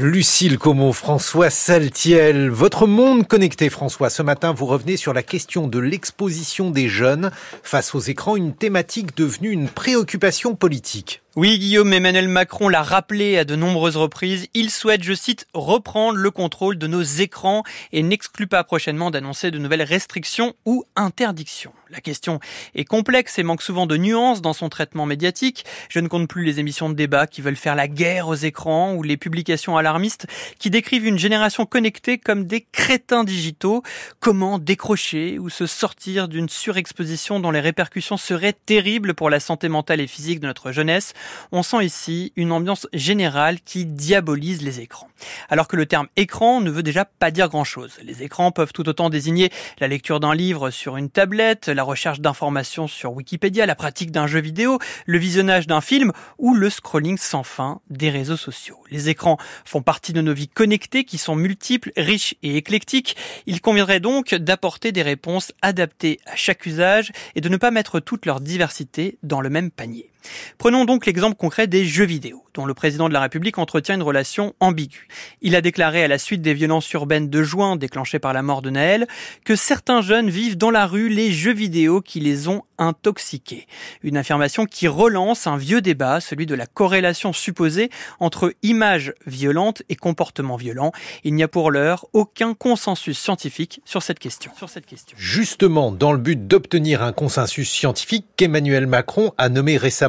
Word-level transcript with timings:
Lucille 0.00 0.58
Como, 0.58 0.92
François 0.92 1.50
Saltiel, 1.50 2.50
votre 2.50 2.86
monde 2.86 3.26
connecté 3.26 3.68
François. 3.68 4.10
Ce 4.10 4.22
matin, 4.22 4.52
vous 4.52 4.64
revenez 4.64 4.96
sur 4.96 5.12
la 5.12 5.24
question 5.24 5.66
de 5.66 5.80
l'exposition 5.80 6.70
des 6.70 6.88
jeunes 6.88 7.32
face 7.64 7.96
aux 7.96 8.00
écrans, 8.00 8.36
une 8.36 8.54
thématique 8.54 9.16
devenue 9.16 9.50
une 9.50 9.68
préoccupation 9.68 10.54
politique. 10.54 11.20
Oui, 11.40 11.60
Guillaume, 11.60 11.92
Emmanuel 11.92 12.26
Macron 12.26 12.68
l'a 12.68 12.82
rappelé 12.82 13.38
à 13.38 13.44
de 13.44 13.54
nombreuses 13.54 13.96
reprises. 13.96 14.48
Il 14.54 14.70
souhaite, 14.70 15.04
je 15.04 15.12
cite, 15.12 15.46
reprendre 15.54 16.18
le 16.18 16.32
contrôle 16.32 16.78
de 16.78 16.88
nos 16.88 17.00
écrans 17.00 17.62
et 17.92 18.02
n'exclut 18.02 18.48
pas 18.48 18.64
prochainement 18.64 19.12
d'annoncer 19.12 19.52
de 19.52 19.58
nouvelles 19.58 19.82
restrictions 19.82 20.54
ou 20.66 20.84
interdictions. 20.96 21.72
La 21.90 22.00
question 22.00 22.38
est 22.74 22.84
complexe 22.84 23.38
et 23.38 23.42
manque 23.42 23.62
souvent 23.62 23.86
de 23.86 23.96
nuances 23.96 24.42
dans 24.42 24.52
son 24.52 24.68
traitement 24.68 25.06
médiatique. 25.06 25.64
Je 25.88 26.00
ne 26.00 26.08
compte 26.08 26.28
plus 26.28 26.44
les 26.44 26.60
émissions 26.60 26.90
de 26.90 26.94
débat 26.94 27.26
qui 27.26 27.40
veulent 27.40 27.56
faire 27.56 27.76
la 27.76 27.88
guerre 27.88 28.28
aux 28.28 28.34
écrans 28.34 28.94
ou 28.94 29.02
les 29.02 29.16
publications 29.16 29.76
alarmistes 29.76 30.26
qui 30.58 30.70
décrivent 30.70 31.06
une 31.06 31.18
génération 31.18 31.64
connectée 31.66 32.18
comme 32.18 32.44
des 32.44 32.66
crétins 32.72 33.24
digitaux. 33.24 33.82
Comment 34.20 34.58
décrocher 34.58 35.38
ou 35.38 35.48
se 35.48 35.66
sortir 35.66 36.28
d'une 36.28 36.48
surexposition 36.48 37.40
dont 37.40 37.52
les 37.52 37.60
répercussions 37.60 38.16
seraient 38.16 38.56
terribles 38.66 39.14
pour 39.14 39.30
la 39.30 39.40
santé 39.40 39.68
mentale 39.68 40.00
et 40.00 40.08
physique 40.08 40.40
de 40.40 40.46
notre 40.46 40.72
jeunesse? 40.72 41.14
On 41.52 41.62
sent 41.62 41.84
ici 41.84 42.32
une 42.36 42.52
ambiance 42.52 42.86
générale 42.92 43.60
qui 43.60 43.86
diabolise 43.86 44.62
les 44.62 44.80
écrans. 44.80 45.08
Alors 45.48 45.68
que 45.68 45.76
le 45.76 45.86
terme 45.86 46.08
écran 46.16 46.60
ne 46.60 46.70
veut 46.70 46.82
déjà 46.82 47.04
pas 47.04 47.30
dire 47.30 47.48
grand-chose. 47.48 47.98
Les 48.02 48.22
écrans 48.22 48.50
peuvent 48.52 48.72
tout 48.72 48.88
autant 48.88 49.10
désigner 49.10 49.50
la 49.80 49.88
lecture 49.88 50.20
d'un 50.20 50.34
livre 50.34 50.70
sur 50.70 50.96
une 50.96 51.10
tablette, 51.10 51.68
la 51.68 51.82
recherche 51.82 52.20
d'informations 52.20 52.88
sur 52.88 53.12
Wikipédia, 53.12 53.66
la 53.66 53.74
pratique 53.74 54.10
d'un 54.10 54.26
jeu 54.26 54.40
vidéo, 54.40 54.78
le 55.06 55.18
visionnage 55.18 55.66
d'un 55.66 55.80
film 55.80 56.12
ou 56.38 56.54
le 56.54 56.70
scrolling 56.70 57.18
sans 57.18 57.42
fin 57.42 57.80
des 57.90 58.10
réseaux 58.10 58.36
sociaux. 58.36 58.78
Les 58.90 59.08
écrans 59.08 59.38
font 59.64 59.82
partie 59.82 60.12
de 60.12 60.20
nos 60.20 60.34
vies 60.34 60.48
connectées 60.48 61.04
qui 61.04 61.18
sont 61.18 61.36
multiples, 61.36 61.92
riches 61.96 62.34
et 62.42 62.56
éclectiques. 62.56 63.16
Il 63.46 63.60
conviendrait 63.60 64.00
donc 64.00 64.34
d'apporter 64.34 64.92
des 64.92 65.02
réponses 65.02 65.52
adaptées 65.62 66.20
à 66.26 66.36
chaque 66.36 66.66
usage 66.66 67.12
et 67.34 67.40
de 67.40 67.48
ne 67.48 67.56
pas 67.56 67.70
mettre 67.70 68.00
toute 68.00 68.26
leur 68.26 68.40
diversité 68.40 69.18
dans 69.22 69.40
le 69.40 69.50
même 69.50 69.70
panier. 69.70 70.10
Prenons 70.58 70.84
donc 70.84 71.06
l'exemple 71.06 71.36
concret 71.36 71.66
des 71.66 71.84
jeux 71.84 72.04
vidéo, 72.04 72.42
dont 72.54 72.66
le 72.66 72.74
président 72.74 73.08
de 73.08 73.14
la 73.14 73.20
République 73.20 73.58
entretient 73.58 73.94
une 73.94 74.02
relation 74.02 74.54
ambiguë. 74.60 75.08
Il 75.42 75.54
a 75.54 75.60
déclaré 75.60 76.02
à 76.02 76.08
la 76.08 76.18
suite 76.18 76.42
des 76.42 76.54
violences 76.54 76.90
urbaines 76.92 77.30
de 77.30 77.42
juin 77.42 77.76
déclenchées 77.76 78.18
par 78.18 78.32
la 78.32 78.42
mort 78.42 78.62
de 78.62 78.70
Naël 78.70 79.06
que 79.44 79.56
certains 79.56 80.02
jeunes 80.02 80.30
vivent 80.30 80.56
dans 80.56 80.70
la 80.70 80.86
rue 80.86 81.08
les 81.08 81.32
jeux 81.32 81.54
vidéo 81.54 82.00
qui 82.00 82.20
les 82.20 82.48
ont 82.48 82.62
intoxiqués. 82.78 83.66
Une 84.02 84.16
affirmation 84.16 84.64
qui 84.66 84.88
relance 84.88 85.46
un 85.46 85.56
vieux 85.56 85.80
débat, 85.80 86.20
celui 86.20 86.46
de 86.46 86.54
la 86.54 86.66
corrélation 86.66 87.32
supposée 87.32 87.90
entre 88.20 88.52
images 88.62 89.12
violentes 89.26 89.82
et 89.88 89.96
comportements 89.96 90.56
violents. 90.56 90.92
Il 91.24 91.34
n'y 91.34 91.42
a 91.42 91.48
pour 91.48 91.70
l'heure 91.70 92.06
aucun 92.12 92.54
consensus 92.54 93.18
scientifique 93.18 93.80
sur 93.84 94.02
cette 94.02 94.18
question. 94.18 94.52
Sur 94.56 94.68
cette 94.68 94.86
question. 94.86 95.16
Justement, 95.18 95.90
dans 95.90 96.12
le 96.12 96.18
but 96.18 96.46
d'obtenir 96.46 97.02
un 97.02 97.12
consensus 97.12 97.70
scientifique, 97.70 98.26
Emmanuel 98.40 98.86
Macron 98.86 99.32
a 99.38 99.48
nommé 99.48 99.76
récemment 99.76 100.07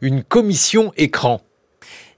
une 0.00 0.22
commission 0.22 0.92
écran. 0.96 1.40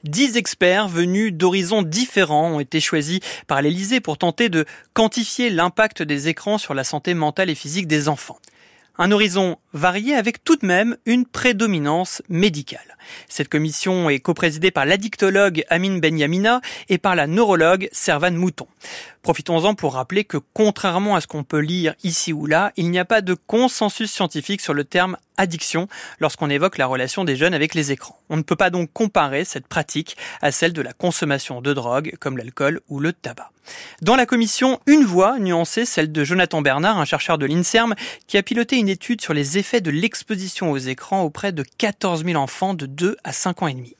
Dix 0.05 0.39
experts 0.39 0.89
venus 0.89 1.33
d'horizons 1.35 1.83
différents 1.83 2.53
ont 2.53 2.61
été 2.61 2.81
choisis 2.81 3.21
par 3.47 3.61
l'Élysée 3.61 4.01
pour 4.01 4.17
tenter 4.17 4.49
de 4.49 4.65
quantifier 4.95 5.51
l'impact 5.51 6.03
des 6.03 6.29
écrans 6.29 6.57
sur 6.57 6.73
la 6.73 6.85
santé 6.85 7.13
mentale 7.13 7.51
et 7.51 7.55
physique 7.55 7.87
des 7.87 8.09
enfants. 8.09 8.39
Un 8.97 9.13
horizon 9.13 9.57
varié 9.73 10.15
avec 10.15 10.45
tout 10.45 10.57
de 10.57 10.67
même 10.67 10.97
une 11.07 11.25
prédominance 11.25 12.23
médicale. 12.29 12.97
Cette 13.29 13.49
commission 13.49 14.11
est 14.11 14.21
coprésidée 14.21 14.71
par 14.71 14.85
l'addictologue 14.85 15.65
Amine 15.71 16.01
Benyamina 16.01 16.61
et 16.89 16.99
par 16.99 17.15
la 17.15 17.27
neurologue 17.27 17.89
Servan 17.93 18.33
Mouton. 18.33 18.67
Profitons-en 19.23 19.75
pour 19.75 19.95
rappeler 19.95 20.25
que 20.25 20.39
contrairement 20.53 21.17
à 21.17 21.21
ce 21.21 21.27
qu'on 21.27 21.45
peut 21.45 21.61
lire 21.61 21.95
ici 22.05 22.33
ou 22.33 22.47
là, 22.47 22.73
il 22.77 22.91
n'y 22.91 22.99
a 22.99 23.05
pas 23.05 23.23
de 23.23 23.35
consensus 23.35 24.11
scientifique 24.11 24.61
sur 24.61 24.75
le 24.75 24.85
terme 24.85 25.17
addiction 25.41 25.89
lorsqu'on 26.21 26.51
évoque 26.51 26.79
la 26.79 26.87
relation 26.87 27.25
des 27.25 27.37
jeunes 27.37 27.55
avec 27.55 27.75
les 27.75 27.93
écrans. 27.93 28.21
On 28.29 28.37
ne 28.37 28.43
peut 28.43 28.57
pas 28.57 28.71
donc 28.71 28.93
comparer 28.93 29.45
cette 29.45 29.67
pratique 29.67 30.17
à 30.43 30.53
celle 30.53 30.73
de 30.73 30.83
la 30.83 30.93
consommation 30.93 31.61
de 31.61 31.73
drogues 31.73 32.15
comme 32.21 32.37
l'alcool 32.37 32.81
ou 32.89 33.01
le 33.01 33.13
tabac. 33.13 33.51
Dans 34.03 34.17
la 34.17 34.27
commission, 34.27 34.81
une 34.87 35.05
voix 35.05 35.39
nuancée, 35.39 35.85
celle 35.85 36.11
de 36.13 36.25
Jonathan 36.25 36.63
Bernard, 36.63 36.99
un 36.99 37.05
chercheur 37.05 37.39
de 37.39 37.47
l'INSERM, 37.47 37.95
qui 38.27 38.37
a 38.39 38.43
piloté 38.43 38.77
une 38.77 38.89
étude 38.89 39.21
sur 39.21 39.35
les 39.35 39.59
effets 39.59 39.81
de 39.81 39.91
l'exposition 39.91 40.71
aux 40.71 40.79
écrans 40.79 41.23
auprès 41.23 41.53
de 41.53 41.63
14 41.79 42.25
000 42.25 42.41
enfants 42.41 42.75
de 42.75 42.87
2 42.87 43.17
à 43.25 43.33
5 43.33 43.63
ans 43.63 43.69
et 43.69 43.75
demi. 43.75 43.97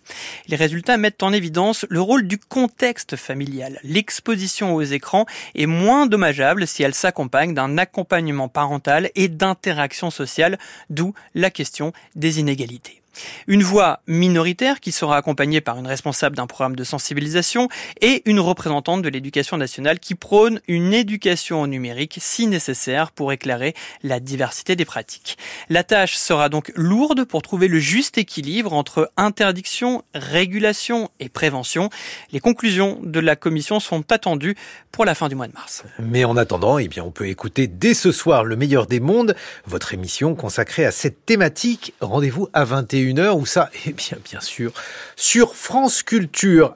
Les 0.49 0.57
résultats 0.57 0.97
mettent 0.97 1.23
en 1.23 1.33
évidence 1.33 1.87
le 1.89 2.01
rôle 2.01 2.27
du 2.27 2.39
contexte 2.39 3.17
familial. 3.17 3.79
L'exposition 3.83 4.75
aux 4.75 4.83
écrans 4.83 5.27
est 5.55 5.67
moins 5.67 6.07
dommageable 6.07 6.67
si 6.67 6.83
elle 6.83 6.95
s'accompagne 6.95 7.55
d'un 7.55 7.79
accompagnement 7.79 8.49
parental 8.49 9.11
et 9.15 9.29
d'interaction 9.29 10.11
sociale, 10.11 10.59
d'où 10.89 11.15
la 11.35 11.51
question 11.51 11.93
des 12.15 12.41
inégalités. 12.41 13.00
Une 13.47 13.63
voix 13.63 14.01
minoritaire 14.07 14.81
qui 14.81 14.93
sera 14.93 15.17
accompagnée 15.17 15.61
par 15.61 15.79
une 15.79 15.87
responsable 15.87 16.37
d'un 16.37 16.47
programme 16.47 16.77
de 16.77 16.85
sensibilisation 16.85 17.69
et 18.01 18.23
une 18.27 18.41
représentante 18.41 19.03
de 19.03 19.09
l'éducation 19.09 19.57
nationale 19.57 19.99
qui 19.99 20.15
prône 20.15 20.61
une 20.69 20.93
éducation 20.93 21.63
au 21.63 21.67
numérique 21.67 22.19
si 22.21 22.47
nécessaire 22.47 23.11
pour 23.11 23.33
éclairer 23.33 23.75
la 24.03 24.21
diversité 24.21 24.77
des 24.77 24.85
pratiques. 24.85 25.39
La 25.69 25.85
tâche 25.85 26.17
sera 26.17 26.49
donc 26.49 26.73
lourde 26.77 27.25
pour 27.25 27.43
trouver 27.43 27.69
le 27.69 27.79
juste 27.79 28.19
équilibre 28.19 28.73
entre 28.73 29.11
interdiction, 29.17 30.05
régulation 30.15 31.11
et 31.19 31.29
prévention. 31.29 31.91
Les 32.33 32.41
conclusions 32.41 33.01
de 33.03 33.21
la 33.21 33.37
commission 33.37 33.81
sont 33.81 34.11
attendues 34.13 34.57
pour 34.93 35.05
la 35.05 35.15
fin 35.15 35.29
du 35.29 35.35
mois 35.35 35.49
de 35.49 35.55
mars. 35.55 35.85
Mais 35.99 36.25
en 36.25 36.37
attendant, 36.37 36.79
eh 36.79 36.89
bien, 36.89 37.05
on 37.05 37.11
peut 37.11 37.29
écouter 37.29 37.67
dès 37.67 37.95
ce 37.95 38.13
soir 38.13 38.45
le 38.45 38.57
meilleur 38.57 38.87
des 38.87 39.01
mondes, 39.01 39.35
votre 39.67 39.95
émission 39.95 40.35
consacrée 40.35 40.85
à 40.85 40.91
cette 40.91 41.25
thématique. 41.25 41.95
Rendez-vous 42.01 42.49
à 42.53 42.65
21 42.65 43.00
une 43.03 43.19
heure 43.19 43.37
où 43.37 43.47
ça, 43.47 43.71
eh 43.87 43.93
bien, 43.93 44.19
bien 44.25 44.41
sûr, 44.41 44.73
sur 45.17 45.55
France 45.55 46.03
Culture. 46.03 46.69